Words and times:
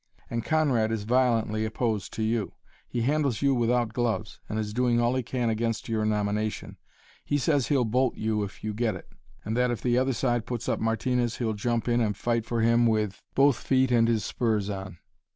And 0.31 0.43
Conrad 0.43 0.91
is 0.91 1.03
violently 1.03 1.63
opposed 1.63 2.11
to 2.13 2.23
you. 2.23 2.53
He 2.87 3.01
handles 3.03 3.43
you 3.43 3.53
without 3.53 3.93
gloves, 3.93 4.39
and 4.49 4.57
is 4.57 4.73
doing 4.73 4.99
all 4.99 5.13
he 5.13 5.21
can 5.21 5.47
against 5.51 5.87
your 5.89 6.05
nomination. 6.05 6.77
He 7.23 7.37
says 7.37 7.67
he'll 7.67 7.85
bolt 7.85 8.17
you 8.17 8.41
if 8.41 8.63
you 8.63 8.73
get 8.73 8.95
it, 8.95 9.11
and 9.45 9.55
that 9.55 9.69
if 9.69 9.79
the 9.79 9.99
other 9.99 10.13
side 10.13 10.47
puts 10.47 10.67
up 10.67 10.79
Martinez 10.79 11.37
he'll 11.37 11.53
jump 11.53 11.87
in 11.87 12.01
and 12.01 12.17
fight 12.17 12.47
for 12.47 12.61
him 12.61 12.87
with 12.87 13.21
both 13.35 13.57
feet 13.57 13.91
and 13.91 14.07
his 14.07 14.25
spurs 14.25 14.71
on." 14.71 14.97